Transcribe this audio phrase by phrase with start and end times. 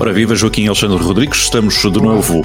[0.00, 2.42] Ora, viva Joaquim Alexandre Rodrigues, estamos de novo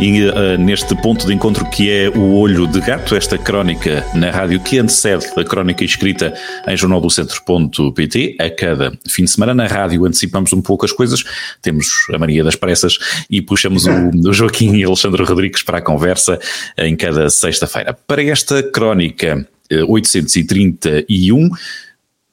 [0.00, 4.30] e, uh, neste ponto de encontro que é o Olho de Gato, esta crónica na
[4.30, 6.32] rádio que antecede a crónica escrita
[6.66, 8.36] em jornaldocentro.pt.
[8.40, 11.22] A cada fim de semana na rádio antecipamos um pouco as coisas,
[11.60, 13.90] temos a Maria das Pressas e puxamos o,
[14.26, 16.38] o Joaquim e Alexandre Rodrigues para a conversa
[16.78, 17.92] em cada sexta-feira.
[17.92, 21.50] Para esta crónica uh, 831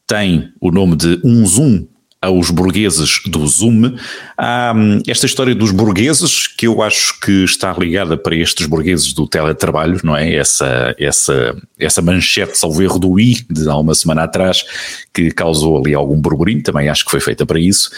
[0.08, 1.86] tem o nome de Um Zoom
[2.26, 3.96] aos burgueses do Zoom.
[4.38, 9.14] Há hum, esta história dos burgueses que eu acho que está ligada para estes burgueses
[9.14, 10.36] do teletrabalho, não é?
[10.36, 14.66] Essa, essa, essa manchete, salvo erro, do I de há uma semana atrás,
[15.14, 17.90] que causou ali algum burburinho, também acho que foi feita para isso.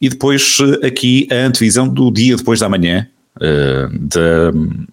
[0.00, 4.86] E depois eh, aqui a antevisão do dia depois da manhã, uh,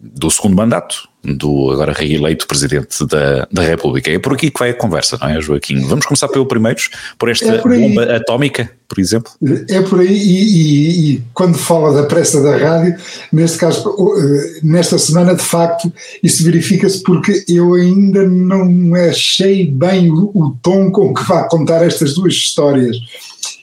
[0.00, 4.10] do segundo mandato do agora reeleito Presidente da, da República.
[4.10, 5.80] É por aqui que vai a conversa, não é, Joaquim?
[5.86, 6.80] Vamos começar pelo primeiro,
[7.18, 9.32] por esta é por bomba atómica, por exemplo?
[9.68, 12.96] É por aí, e, e, e, quando fala da pressa da rádio,
[13.32, 20.10] neste caso, eh, nesta semana, de facto, isso verifica-se porque eu ainda não achei bem
[20.10, 22.96] o, o tom com que vai contar estas duas histórias.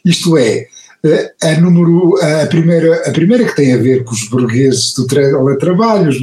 [0.03, 0.67] Isto é,
[1.41, 6.09] a número a primeira a primeira que tem a ver com os burgueses do teletrabalho,
[6.09, 6.17] os,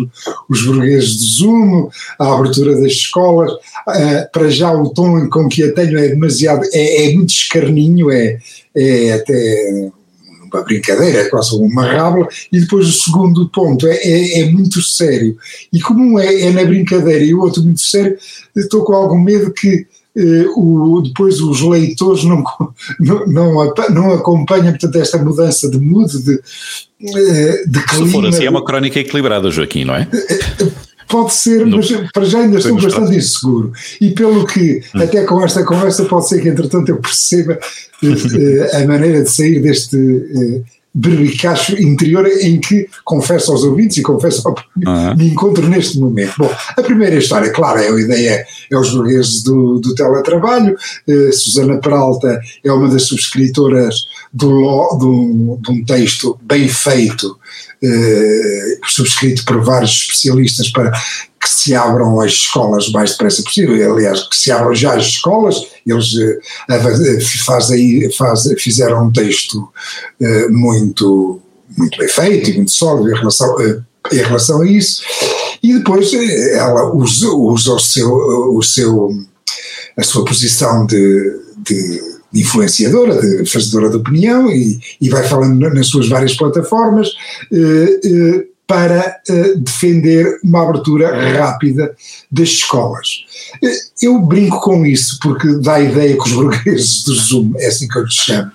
[0.48, 3.52] os burgueses do Zoom, a abertura das escolas,
[4.32, 8.38] para já o tom com que a tenho é demasiado é, é muito escarninho, é,
[8.74, 9.90] é até
[10.52, 14.80] uma brincadeira, é quase uma rábula, e depois o segundo ponto é, é, é muito
[14.82, 15.36] sério.
[15.72, 18.16] E como é, é na brincadeira e o outro muito sério,
[18.56, 19.86] estou com algum medo que
[20.56, 22.42] o, depois os leitores não,
[22.98, 26.40] não, não, não acompanham portanto, esta mudança de mood, de,
[27.02, 28.06] eh, de clima.
[28.06, 30.08] Se for assim, é uma crónica equilibrada, Joaquim, não é?
[30.12, 30.68] Eh,
[31.08, 33.72] pode ser, no, mas para já ainda estou bastante inseguro.
[34.00, 35.00] E pelo que, hum.
[35.00, 37.58] até com esta conversa, pode ser que entretanto eu perceba
[38.72, 39.96] a maneira de sair deste
[40.92, 45.16] berbicacho interior em que, confesso aos ouvintes e confesso ao uhum.
[45.16, 46.34] me encontro neste momento.
[46.36, 51.32] Bom, a primeira história, claro, é a ideia, é os burgueses do, do teletrabalho, uh,
[51.32, 53.94] Susana Peralta é uma das subscritoras
[54.32, 54.48] do,
[54.98, 57.38] do, de um texto bem feito,
[57.82, 60.92] uh, subscrito por vários especialistas para
[61.40, 65.06] que se abram as escolas o mais depressa possível, aliás, que se abram já as
[65.06, 69.56] escolas, eles uh, faz aí, faz, fizeram um texto
[70.20, 71.40] uh, muito,
[71.76, 73.56] muito bem feito e muito sólido em relação,
[74.12, 75.02] em relação a isso,
[75.62, 78.10] e depois ela usa, usa o seu,
[78.54, 79.10] o seu,
[79.96, 85.58] a sua posição de, de, de influenciadora, de fazedora de opinião e, e vai falando
[85.70, 87.08] nas suas várias plataformas,
[88.70, 91.92] para uh, defender uma abertura rápida
[92.30, 93.24] das escolas.
[93.60, 97.66] Eh, eu brinco com isso porque dá a ideia que os burgueses do Zoom, é
[97.66, 98.52] assim que eu lhes chamo,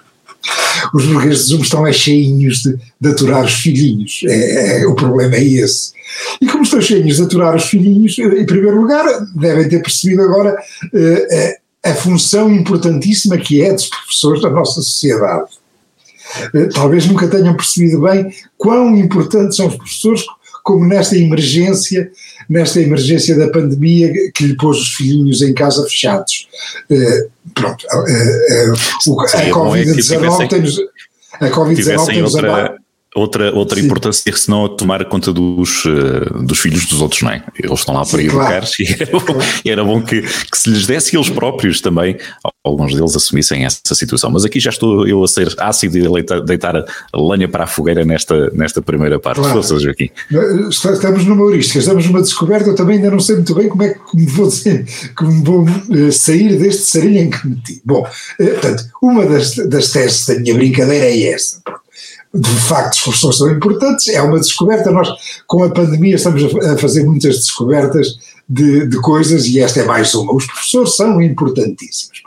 [0.94, 5.36] os burgueses do Zoom estão cheinhos de, de aturar os filhinhos, é, é, o problema
[5.36, 5.92] é esse.
[6.42, 9.06] E como estão cheinhos de aturar os filhinhos, em primeiro lugar,
[9.36, 10.56] devem ter percebido agora
[10.94, 15.65] uh, a, função importantíssima que é dos professores da nossa sociedade eh,
[16.74, 20.24] talvez nunca tenham percebido bem quão importantes são os professores,
[20.64, 22.12] como nesta emergência,
[22.50, 26.48] nesta emergência da pandemia que lhe pôs os filhinhos em casa fechados.
[26.90, 30.80] Uh, pronto, uh, uh, a é Covid-19 tem-nos.
[31.40, 32.78] A Covid-19 tem-nos outra,
[33.16, 37.44] outra importância que senão tomar conta dos, uh, dos filhos dos outros, não é?
[37.58, 38.66] Eles estão lá para Sim, educar claro.
[38.80, 42.18] e era bom, era bom que, que, se lhes desse eles próprios também,
[42.64, 44.30] alguns deles assumissem essa situação.
[44.32, 47.68] Mas aqui já estou eu a ser ácido e a deitar a lenha para a
[47.68, 49.40] fogueira nesta, nesta primeira parte.
[49.40, 49.54] Claro.
[49.54, 50.10] Forças, Joaquim.
[50.70, 53.94] Estamos numa heurística, estamos numa descoberta, eu também ainda não sei muito bem como é
[53.94, 57.82] que me vou, dizer, como vou uh, sair deste sarilho em que meti.
[57.86, 61.62] Bom, uh, portanto, uma das, das teses da minha brincadeira é esta.
[62.36, 64.92] De facto os professores são importantes, é uma descoberta.
[64.92, 65.08] Nós,
[65.48, 68.18] com a pandemia, estamos a fazer muitas descobertas
[68.48, 70.34] de, de coisas e esta é mais uma.
[70.34, 72.22] Os professores são importantíssimos.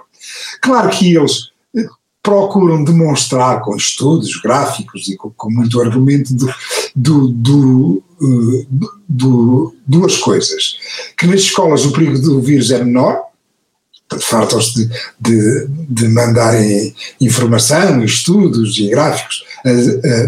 [0.62, 1.86] Claro que eles eh,
[2.22, 6.54] procuram demonstrar com estudos gráficos e com, com muito argumento do,
[6.96, 8.66] do, do, uh,
[9.08, 10.76] do, duas coisas.
[11.16, 13.27] Que nas escolas o perigo do vírus é menor,
[14.20, 14.90] fartam-se de,
[15.20, 19.44] de, de mandarem informação, estudos e gráficos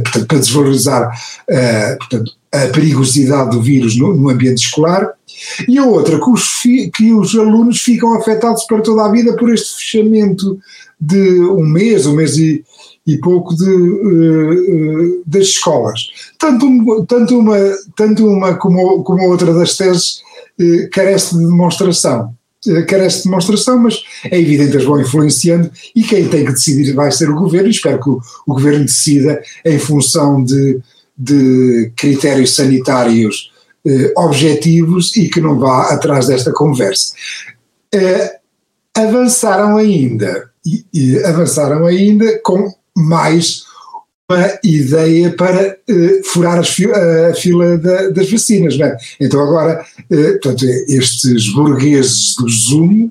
[0.04, 1.10] portanto, para desvalorizar
[1.98, 5.12] portanto, a perigosidade do vírus no, no, ambiente escolar,
[5.68, 6.62] e a outra, que os,
[6.94, 10.58] que os alunos ficam afetados para toda a vida por este fechamento
[11.00, 12.62] de um mês, um mês e,
[13.06, 16.00] e pouco de, uh, das escolas.
[16.38, 17.56] Tanto, tanto, uma,
[17.96, 20.20] tanto uma como, como a outra das teses
[20.60, 22.34] uh, carece de demonstração.
[22.86, 26.92] Carece de demonstração, mas é evidente que as vão influenciando e quem tem que decidir
[26.92, 30.78] vai ser o governo e espero que o, o governo decida em função de,
[31.16, 33.50] de critérios sanitários
[34.16, 37.14] objetivos e que não vá atrás desta conversa.
[38.94, 43.64] avançaram ainda, e, e avançaram ainda com mais
[44.30, 48.78] uma ideia para uh, furar fi a fila da, das vacinas.
[48.78, 48.96] Não é?
[49.20, 53.10] Então agora, uh, portanto, estes burgueses do Zoom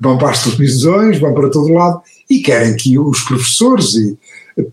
[0.00, 4.16] vão para as televisões, vão para todo lado e querem que os professores e,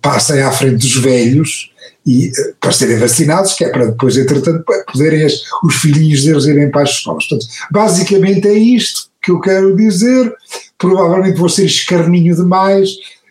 [0.01, 1.71] passem à frente dos velhos
[2.05, 6.45] e uh, para serem vacinados, que é para depois, entretanto, poderem as, os filhinhos deles
[6.45, 7.25] irem para as escolas.
[7.25, 10.33] Portanto, basicamente é isto que eu quero dizer.
[10.77, 13.22] Provavelmente vou ser escarninho demais, eh,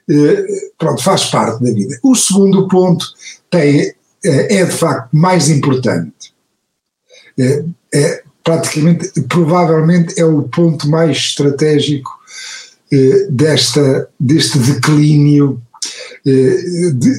[0.78, 1.98] pronto, faz parte da vida.
[2.02, 3.06] O segundo ponto
[3.50, 3.94] tem,
[4.24, 6.32] eh, é de facto mais importante.
[7.38, 7.64] É,
[7.94, 12.10] é, praticamente, provavelmente é o ponto mais estratégico
[13.30, 15.62] desta, deste declínio,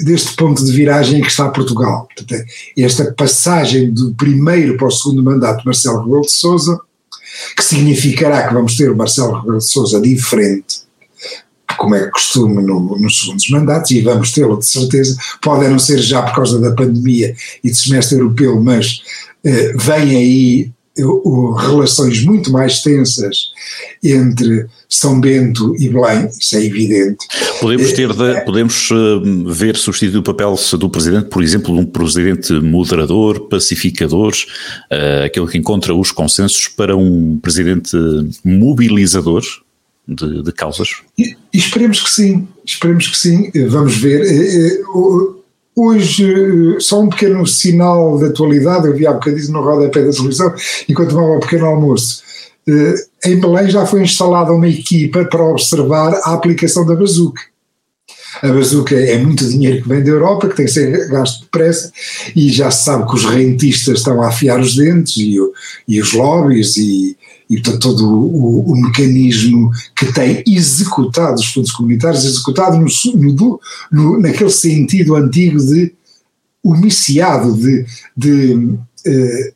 [0.05, 2.07] deste ponto de viragem em que está Portugal.
[2.15, 2.45] Portanto,
[2.77, 6.79] esta passagem do primeiro para o segundo mandato de Marcelo Rebelo de Sousa,
[7.55, 10.82] que significará que vamos ter Marcelo Rebelo de Sousa diferente
[11.77, 15.99] como é costume no, nos segundos mandatos, e vamos tê-lo de certeza, pode não ser
[15.99, 19.01] já por causa da pandemia e do semestre europeu, mas
[19.43, 23.51] eh, vem aí uh, relações muito mais tensas
[24.03, 27.17] entre São Bento e Belém, isso é evidente.
[27.59, 28.89] Podemos ter, de, podemos
[29.47, 34.33] ver substituir o papel do Presidente, por exemplo, de um Presidente moderador, pacificador,
[34.91, 37.97] uh, aquele que encontra os consensos para um Presidente
[38.43, 39.43] mobilizador,
[40.07, 41.01] de, de causas?
[41.17, 44.21] E, esperemos que sim, esperemos que sim, vamos ver.
[44.21, 44.81] Eh, eh,
[45.75, 50.11] hoje, eh, só um pequeno sinal de atualidade, eu vi há bocadinho no rodapé da
[50.11, 50.53] televisão,
[50.89, 52.23] enquanto tomava um pequeno almoço.
[53.25, 57.41] Em Belém já foi instalada uma equipa para observar a aplicação da bazuca.
[58.43, 61.93] A bazuca é muito dinheiro que vem da Europa, que tem que ser gasto depressa,
[62.35, 65.37] e já se sabe que os rentistas estão a afiar os dentes, e,
[65.87, 67.15] e os lobbies, e,
[67.49, 73.59] e portanto todo o, o, mecanismo que tem executado os fundos comunitários, executado no, no,
[73.89, 75.93] no, naquele sentido antigo de
[76.61, 77.85] omiciado, de,
[78.15, 79.53] de, de, eh,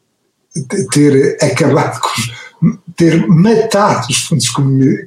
[0.55, 2.46] de ter acabado com os
[2.97, 4.49] ter matado os fundos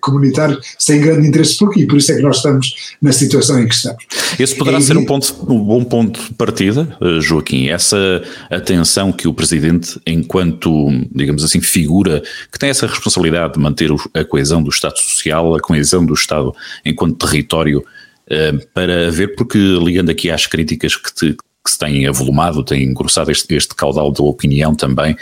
[0.00, 3.66] comunitários sem grande interesse por aqui, por isso é que nós estamos na situação em
[3.66, 4.04] que estamos.
[4.38, 9.10] Esse poderá é, ser um, ponto, um bom ponto de partida, eh, Joaquim, essa atenção
[9.10, 12.22] que o Presidente, enquanto, digamos assim, figura
[12.52, 16.54] que tem essa responsabilidade de manter a coesão do Estado Social, a coesão do Estado
[16.84, 17.84] enquanto território,
[18.28, 22.84] eh, para ver, porque ligando aqui às críticas que te, que se tem avolumado, tem
[22.84, 25.16] engrossado este, este caudal de opinião também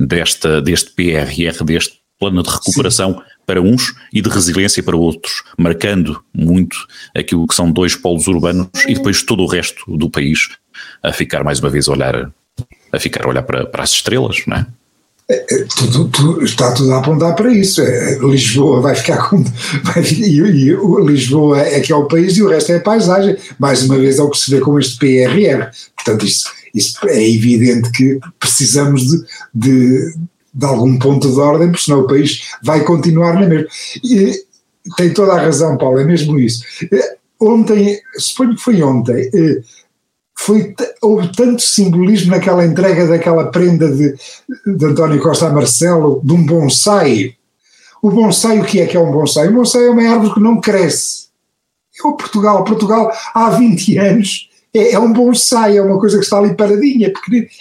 [0.00, 3.20] desta, deste PRR, deste plano de recuperação Sim.
[3.46, 6.76] para uns e de resiliência para outros, marcando muito
[7.14, 10.48] aquilo que são dois polos urbanos e depois todo o resto do país
[11.02, 12.32] a ficar mais uma vez a olhar,
[12.92, 14.66] a ficar a olhar para, para as estrelas, não é?
[15.26, 17.80] É, é, tudo, tudo, está tudo a apontar para isso.
[17.80, 19.42] É, Lisboa vai ficar com.
[19.82, 23.36] Vai, e, e, Lisboa é que é o país e o resto é a paisagem.
[23.58, 25.70] Mais uma vez é o que se vê com este PRR.
[25.96, 30.14] Portanto, isso, isso é evidente que precisamos de, de,
[30.54, 33.68] de, algum ponto de ordem, porque senão o país vai continuar na mesma.
[34.02, 34.44] E,
[34.96, 36.62] tem toda a razão, Paulo, é mesmo isso.
[37.40, 39.30] Ontem, suponho que foi ontem
[40.36, 44.14] foi, houve tanto simbolismo naquela entrega daquela prenda de,
[44.66, 47.36] de António Costa a Marcelo, de um bonsai.
[48.02, 49.48] O bonsai, o que é que é um bonsai?
[49.48, 51.28] Um bonsai é uma árvore que não cresce.
[51.98, 52.64] É o Portugal.
[52.64, 57.12] Portugal, há 20 anos, é, é um bonsai, é uma coisa que está ali paradinha,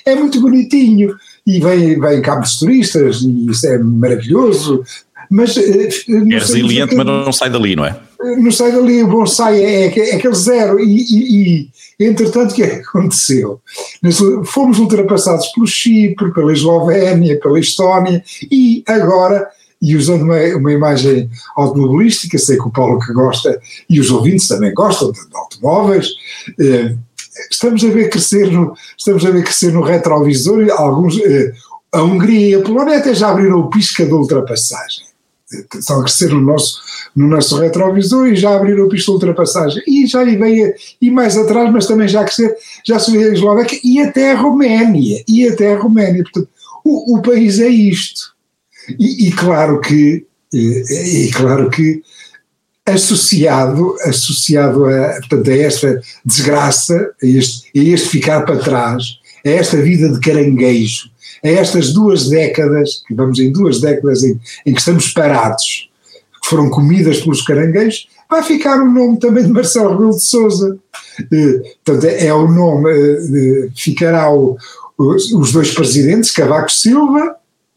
[0.06, 1.16] é muito bonitinho.
[1.46, 4.84] E vem, vem cabos turistas, e isso é maravilhoso.
[5.30, 8.00] Mas, eh, é resiliente, mas não sai dali, não é?
[8.20, 10.80] Não sai dali, o bonsai é, é, é aquele zero.
[10.80, 11.70] e, e, e
[12.00, 13.62] Entretanto, o que é que aconteceu?
[14.46, 19.48] Fomos ultrapassados pelo Chipre, pela Eslovénia, pela Estónia e agora,
[19.82, 23.60] e usando uma, uma imagem automobilística, sei que o Paulo que gosta
[23.90, 26.08] e os ouvintes também gostam de, de automóveis,
[26.60, 26.96] eh,
[27.50, 31.54] estamos a ver crescer no, estamos a ver crescer no retrovisor alguns, eh,
[31.92, 35.14] a Hungria e a Polónia até já abriram o pisca de ultrapassagem
[35.74, 36.82] estão a crescer no nosso,
[37.16, 39.84] no nosso retrovisor e já abriram a pista de ultrapassagem.
[39.88, 43.80] E já veio, e mais atrás, mas também já a crescer, já subiu a Eslováquia
[43.84, 46.24] e até a Roménia, e até a Roménia.
[46.24, 46.50] Portanto,
[46.84, 48.34] o, o país é isto.
[49.00, 52.02] E, e claro que, e, e claro que
[52.86, 59.50] associado, associado a, portanto, a esta desgraça, a este, a este ficar para trás, a
[59.50, 61.10] esta vida de caranguejo,
[61.44, 65.90] a estas duas décadas, que vamos em duas décadas em, em que estamos parados,
[66.42, 70.78] que foram comidas pelos caranguejos, vai ficar o nome também de Marcelo Rebelo de Sousa.
[71.32, 74.58] Eh, portanto, é o nome, eh, ficará o,
[74.98, 77.36] os dois presidentes, Cavaco Silva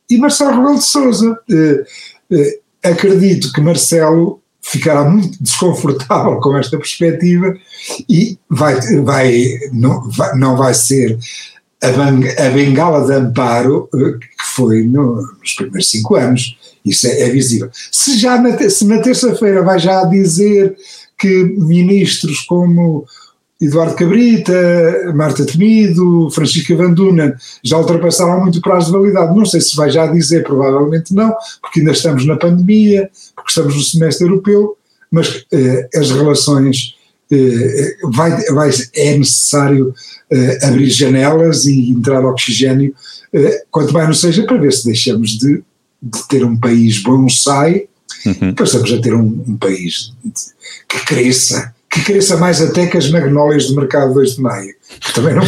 [0.08, 1.38] e Marcelo Rebelo de Sousa.
[2.30, 7.54] Eh, acredito que Marcelo ficará muito desconfortável com esta perspectiva
[8.08, 11.18] e vai, vai, não, vai, não vai ser
[11.82, 16.56] a, a bengala de amparo que foi no, nos primeiros cinco anos.
[16.84, 17.68] Isso é, é visível.
[17.90, 20.76] Se já na, se na terça-feira vai já dizer
[21.18, 23.06] que ministros como
[23.60, 24.52] Eduardo Cabrita,
[25.14, 29.36] Marta Temido, Francisca Vanduna já ultrapassaram muito o prazo de validade.
[29.36, 33.10] Não sei se vai já dizer, provavelmente não, porque ainda estamos na pandemia,
[33.46, 34.76] porque estamos no semestre europeu,
[35.08, 36.96] mas eh, as relações
[37.30, 39.94] eh, vai, vai, é necessário
[40.28, 42.92] eh, abrir janelas e entrar oxigênio,
[43.32, 45.62] eh, quanto mais não seja para ver se deixamos de
[46.02, 47.86] de ter um país bonsai,
[48.24, 48.54] uhum.
[48.54, 50.12] passamos a ter um, um país
[50.88, 54.74] que cresça, que cresça mais até que as magnólias do mercado 2 de maio.
[55.14, 55.42] Também não,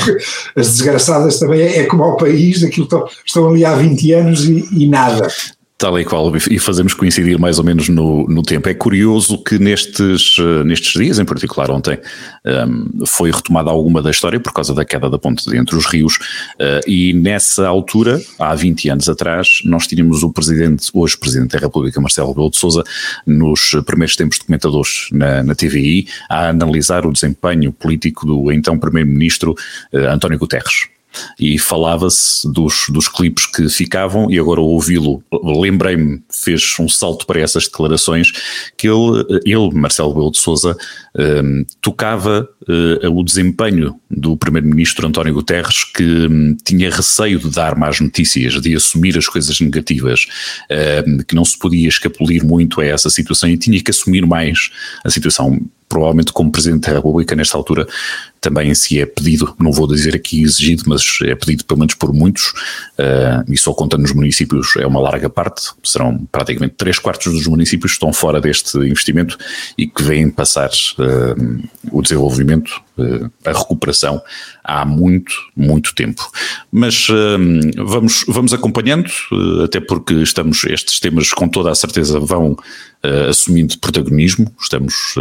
[0.56, 4.44] as desgraçadas também é, é como ao país, daquilo estão, estão ali há 20 anos
[4.44, 5.28] e, e nada.
[5.80, 8.68] Tal e qual, e fazemos coincidir mais ou menos no, no tempo.
[8.68, 11.96] É curioso que nestes, eh, nestes dias, em particular ontem,
[12.44, 15.86] um, ehm, foi retomada alguma da história por causa da queda da ponte entre os
[15.86, 21.52] rios, uh, e nessa altura, há 20 anos atrás, nós tínhamos o presidente, hoje presidente
[21.52, 22.82] da República, Marcelo Rebelo de Sousa,
[23.24, 28.76] nos primeiros tempos de comentadores na, na TVI, a analisar o desempenho político do então
[28.80, 29.54] primeiro-ministro
[29.92, 30.88] uh, António Guterres
[31.38, 37.40] e falava-se dos, dos clipes que ficavam, e agora ouvi-lo, lembrei-me, fez um salto para
[37.40, 38.32] essas declarações,
[38.76, 40.76] que ele, ele Marcelo Belo de Souza,
[41.18, 47.76] um, tocava uh, o desempenho do primeiro-ministro António Guterres, que um, tinha receio de dar
[47.76, 50.26] más notícias, de assumir as coisas negativas,
[51.06, 54.70] um, que não se podia escapulir muito a essa situação e tinha que assumir mais
[55.04, 57.86] a situação provavelmente como Presidente da República, nesta altura,
[58.40, 62.12] também se é pedido, não vou dizer aqui exigido, mas é pedido pelo menos por
[62.12, 62.52] muitos,
[62.98, 67.46] uh, e só conta nos municípios é uma larga parte, serão praticamente três quartos dos
[67.46, 69.36] municípios que estão fora deste investimento
[69.76, 74.22] e que vêm passar uh, o desenvolvimento, uh, a recuperação
[74.62, 76.30] há muito, muito tempo.
[76.70, 77.06] Mas
[77.78, 79.10] vamos, vamos acompanhando,
[79.64, 82.56] até porque estamos, estes temas com toda a certeza vão
[83.28, 85.14] assumindo protagonismo, estamos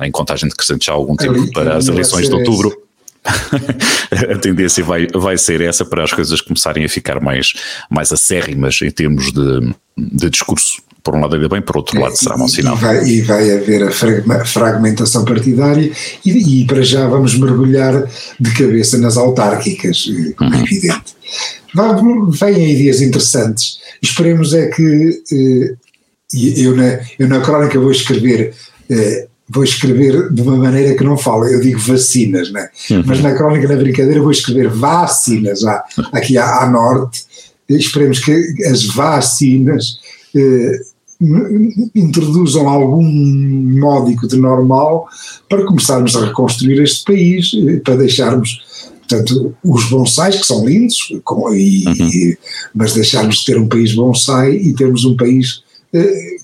[0.00, 2.84] em contagem decrescente já há algum tempo para as eleições de outubro
[4.34, 7.54] a tendência vai, vai ser essa para as coisas começarem a ficar mais,
[7.90, 10.82] mais acérrimas em termos de, de discurso.
[11.02, 12.76] Por um lado ainda bem, por outro lado será mau sinal.
[12.76, 15.90] E vai, e vai haver a fragmentação partidária
[16.24, 18.08] e, e, para já vamos mergulhar
[18.40, 20.62] de cabeça nas autárquicas, como é uhum.
[20.62, 21.14] evidente.
[22.30, 23.78] Vêm aí dias interessantes.
[24.00, 25.74] Esperemos é que eh,
[26.34, 28.54] eu na, eu na crónica vou escrever
[28.90, 32.68] eh, vou escrever de uma maneira que não falo, eu digo vacinas, né?
[32.90, 33.02] Uhum.
[33.06, 37.24] mas na crónica, na brincadeira, vou escrever vacinas à, aqui à, à, norte.
[37.68, 38.32] Esperemos que
[38.66, 39.98] as vacinas
[40.34, 40.80] eh,
[41.94, 45.06] introduzam algum módico de normal
[45.48, 48.74] para começarmos a reconstruir este país, eh, para deixarmos.
[49.06, 51.94] Portanto, os bonsais, que são lindos, com, e, uhum.
[51.94, 52.38] e,
[52.74, 55.62] mas deixarmos de ter um país bonsai e termos um país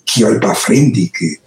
[0.07, 1.39] que olhe para a frente e que,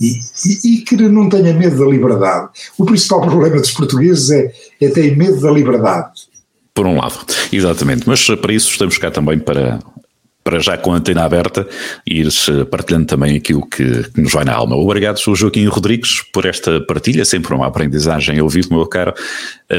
[0.00, 2.48] e, e, e, que não tenha medo da liberdade.
[2.78, 6.28] O principal problema dos portugueses é, é ter medo da liberdade.
[6.72, 7.18] Por um lado,
[7.52, 8.08] exatamente.
[8.08, 9.78] Mas para isso estamos cá também para
[10.50, 11.64] para já com a antena aberta,
[12.04, 14.74] ires eh, partilhando também aquilo que, que, nos vai na alma.
[14.74, 19.14] Obrigado, Joaquim Rodrigues, por esta partilha, sempre uma aprendizagem vivo, meu caro.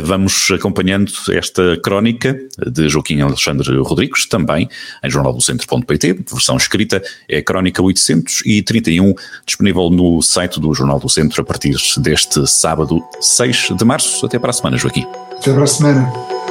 [0.02, 4.70] Vamos acompanhando esta crónica de Joaquim Alexandre Rodrigues, também
[5.04, 9.14] em jornaldocentro.pt, versão escrita, é a crónica 831,
[9.46, 14.26] disponível no site do Jornal do Centro a partir deste sábado 6 de março.
[14.26, 15.06] Até para a semana, Joaquim.
[15.38, 16.51] Até para a semana.